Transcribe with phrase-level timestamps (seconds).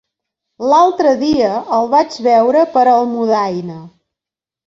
[0.69, 3.79] L'altre dia el vaig veure per Almudaina.